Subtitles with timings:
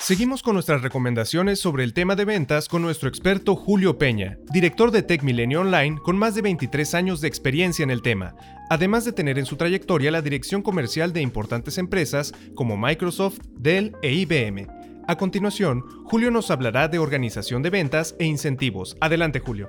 [0.00, 4.90] Seguimos con nuestras recomendaciones sobre el tema de ventas con nuestro experto Julio Peña, director
[4.90, 8.34] de Tech Milenio Online con más de 23 años de experiencia en el tema,
[8.70, 13.94] además de tener en su trayectoria la dirección comercial de importantes empresas como Microsoft, Dell
[14.00, 14.68] e IBM.
[15.06, 18.96] A continuación, Julio nos hablará de organización de ventas e incentivos.
[19.02, 19.68] Adelante, Julio.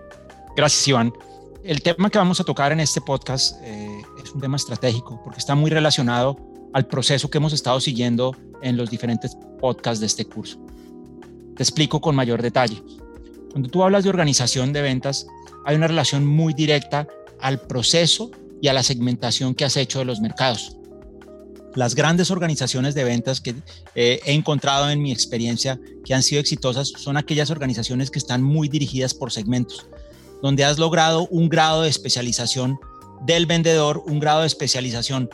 [0.55, 1.11] Gracias, Iván.
[1.66, 5.39] El tema que vamos a tocar en este podcast eh, es un tema estratégico porque
[5.39, 10.25] está muy relacionado al proceso que hemos estado siguiendo en los diferentes podcasts de este
[10.25, 10.59] curso.
[11.55, 12.81] Te explico con mayor detalle.
[13.52, 15.27] Cuando tú hablas de organización de ventas,
[15.66, 17.07] hay una relación muy directa
[17.39, 20.77] al proceso y a la segmentación que has hecho de los mercados.
[21.75, 23.55] Las grandes organizaciones de ventas que
[23.95, 28.44] eh, he encontrado en mi experiencia que han sido exitosas son aquellas organizaciones que están
[28.44, 29.88] muy dirigidas por segmentos,
[30.41, 32.77] donde has logrado un grado de especialización
[33.25, 35.30] del vendedor, un grado de especialización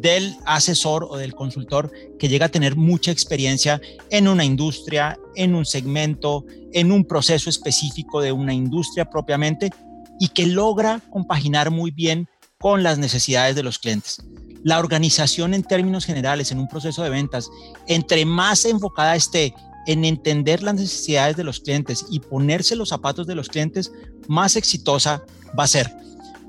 [0.00, 5.54] del asesor o del consultor que llega a tener mucha experiencia en una industria, en
[5.54, 9.70] un segmento, en un proceso específico de una industria propiamente
[10.18, 14.22] y que logra compaginar muy bien con las necesidades de los clientes.
[14.62, 17.50] La organización en términos generales en un proceso de ventas,
[17.88, 19.54] entre más enfocada esté
[19.86, 23.90] en entender las necesidades de los clientes y ponerse los zapatos de los clientes,
[24.28, 25.24] más exitosa
[25.58, 26.01] va a ser.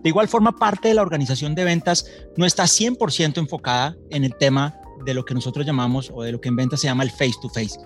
[0.03, 4.35] De igual forma, parte de la organización de ventas no está 100% enfocada en el
[4.35, 7.11] tema de lo que nosotros llamamos o de lo que en ventas se llama el
[7.11, 7.79] face to face.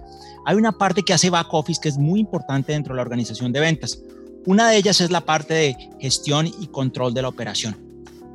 [0.46, 3.52] Hay una parte que hace back office que es muy importante dentro de la organización
[3.52, 4.02] de ventas.
[4.46, 7.87] Una de ellas es la parte de gestión y control de la operación.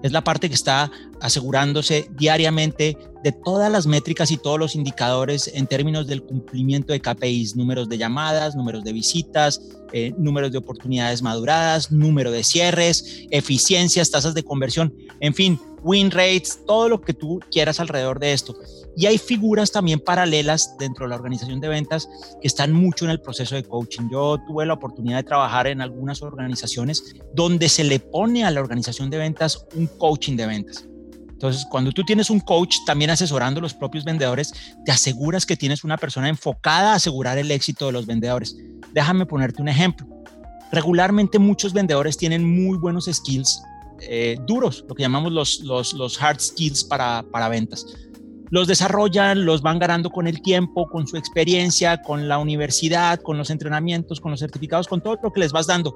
[0.02, 5.50] Es la parte que está asegurándose diariamente de todas las métricas y todos los indicadores
[5.54, 9.60] en términos del cumplimiento de KPIs, números de llamadas, números de visitas,
[9.92, 16.10] eh, números de oportunidades maduradas, número de cierres, eficiencias, tasas de conversión, en fin, win
[16.10, 18.54] rates, todo lo que tú quieras alrededor de esto.
[18.96, 22.08] Y hay figuras también paralelas dentro de la organización de ventas
[22.40, 24.08] que están mucho en el proceso de coaching.
[24.10, 28.60] Yo tuve la oportunidad de trabajar en algunas organizaciones donde se le pone a la
[28.60, 30.86] organización de ventas un coaching de ventas.
[31.42, 34.52] Entonces, cuando tú tienes un coach también asesorando a los propios vendedores,
[34.84, 38.56] te aseguras que tienes una persona enfocada a asegurar el éxito de los vendedores.
[38.92, 40.06] Déjame ponerte un ejemplo.
[40.70, 43.60] Regularmente muchos vendedores tienen muy buenos skills
[44.08, 47.86] eh, duros, lo que llamamos los, los, los hard skills para, para ventas.
[48.50, 53.38] Los desarrollan, los van ganando con el tiempo, con su experiencia, con la universidad, con
[53.38, 55.94] los entrenamientos, con los certificados, con todo lo que les vas dando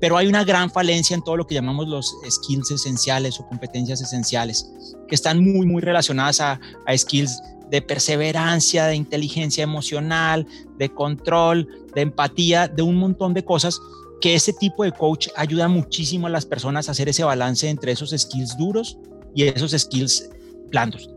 [0.00, 4.00] pero hay una gran falencia en todo lo que llamamos los skills esenciales o competencias
[4.00, 4.70] esenciales,
[5.08, 6.60] que están muy, muy relacionadas a,
[6.96, 7.40] skills
[7.70, 10.46] de perseverancia, de inteligencia emocional,
[10.78, 13.80] de control, de empatía, de un montón de cosas
[14.20, 17.92] que ese tipo de coach ayuda muchísimo a las personas a hacer ese balance entre
[17.92, 18.98] esos skills duros
[19.34, 20.30] y esos skills
[20.70, 21.10] blandos.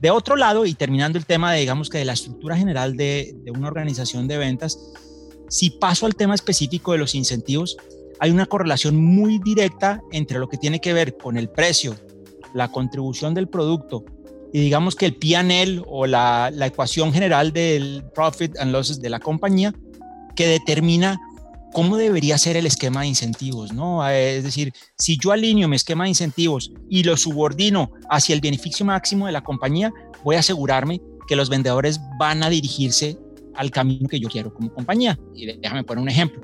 [0.00, 3.34] De otro lado, y terminando el tema de, digamos que de la estructura general de,
[3.54, 4.78] una organización de ventas,
[5.48, 7.76] si paso al tema específico de los incentivos,
[8.18, 11.94] hay una correlación muy directa entre lo que tiene que ver con el precio,
[12.54, 14.04] la contribución del producto
[14.52, 19.10] y digamos que el PNL o la, la ecuación general del profit and losses de
[19.10, 19.74] la compañía
[20.34, 21.18] que determina
[21.76, 24.08] cómo debería ser el esquema de incentivos, ¿no?
[24.08, 28.86] Es decir, si yo alineo mi esquema de incentivos y lo subordino hacia el beneficio
[28.86, 29.92] máximo de la compañía,
[30.24, 33.18] voy a asegurarme que los vendedores van a dirigirse
[33.56, 35.18] al camino que yo quiero como compañía.
[35.34, 36.40] Y déjame poner un ejemplo.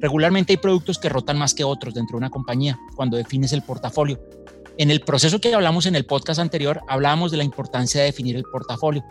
[0.00, 3.62] Regularmente hay productos que rotan más que otros dentro de una compañía cuando defines el
[3.62, 4.20] portafolio.
[4.76, 8.36] En el proceso que hablamos en el podcast anterior, hablábamos de la importancia de definir
[8.36, 9.02] el portafolio.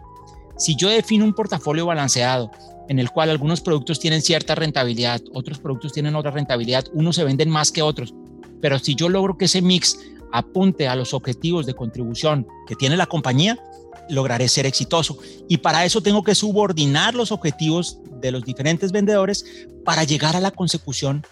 [0.57, 2.51] Si yo defino un portafolio balanceado
[2.89, 7.23] en el cual algunos productos tienen cierta rentabilidad, otros productos tienen otra rentabilidad, unos se
[7.23, 8.13] venden más que otros,
[8.61, 9.97] pero si yo logro que ese mix
[10.31, 13.59] apunte a los objetivos de contribución que tiene la compañía,
[14.09, 15.17] lograré ser exitoso.
[15.47, 19.45] Y para eso tengo que subordinar los objetivos de los diferentes vendedores
[19.85, 21.25] para llegar a la consecución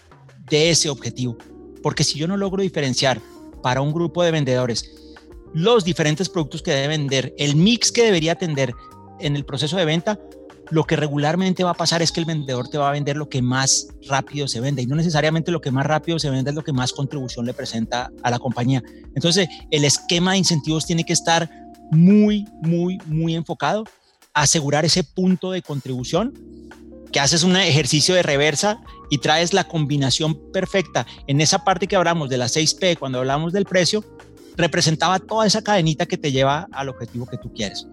[0.48, 1.36] de ese objetivo.
[1.82, 3.20] Porque si yo no logro diferenciar
[3.62, 4.90] para un grupo de vendedores
[5.54, 8.74] los diferentes productos que debe vender, el mix que debería atender
[9.22, 10.18] en el proceso de venta,
[10.70, 13.28] lo que regularmente va a pasar es que el vendedor te va a vender lo
[13.28, 16.56] que más rápido se vende y no necesariamente lo que más rápido se vende es
[16.56, 18.82] lo que más contribución le presenta a la compañía.
[19.14, 21.50] Entonces, el esquema de incentivos tiene que estar
[21.90, 23.84] muy, muy, muy enfocado
[24.32, 26.32] a asegurar ese punto de contribución,
[27.12, 28.80] que haces un ejercicio de reversa
[29.10, 31.06] y traes la combinación perfecta.
[31.26, 34.02] En esa parte que hablamos de la 6P, cuando hablamos del precio,
[34.56, 37.86] representaba toda esa cadenita que te lleva al objetivo que tú quieres.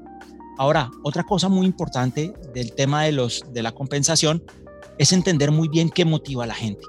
[0.60, 4.44] Ahora, otra cosa muy importante del tema de, los, de la compensación
[4.98, 6.84] es entender muy bien qué motiva a la gente.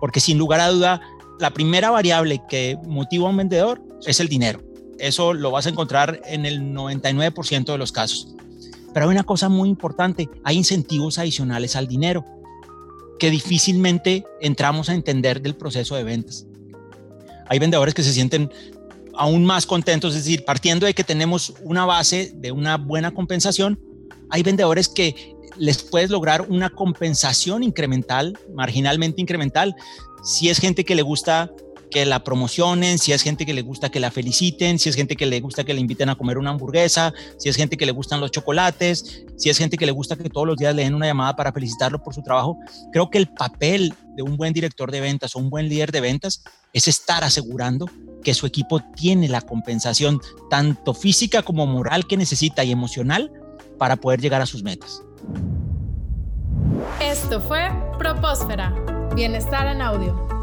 [0.00, 1.02] Porque sin lugar a duda,
[1.38, 4.62] la primera variable que motiva a un vendedor es el dinero.
[4.98, 8.34] Eso lo vas a encontrar en el 99% de los casos.
[8.94, 12.24] Pero hay una cosa muy importante, hay incentivos adicionales al dinero
[13.18, 16.46] que difícilmente entramos a entender del proceso de ventas.
[17.48, 18.50] Hay vendedores que se sienten
[19.16, 23.80] aún más contentos, es decir, partiendo de que tenemos una base de una buena compensación,
[24.30, 29.74] hay vendedores que les puedes lograr una compensación incremental, marginalmente incremental,
[30.22, 31.50] si es gente que le gusta
[31.90, 35.14] que la promocionen, si es gente que le gusta que la feliciten, si es gente
[35.14, 37.92] que le gusta que le inviten a comer una hamburguesa, si es gente que le
[37.92, 40.94] gustan los chocolates, si es gente que le gusta que todos los días le den
[40.94, 42.58] una llamada para felicitarlo por su trabajo.
[42.90, 46.00] Creo que el papel de un buen director de ventas o un buen líder de
[46.00, 47.88] ventas es estar asegurando
[48.24, 53.30] que su equipo tiene la compensación tanto física como moral que necesita y emocional
[53.78, 55.02] para poder llegar a sus metas.
[57.00, 58.74] Esto fue Propósfera,
[59.14, 60.33] Bienestar en Audio.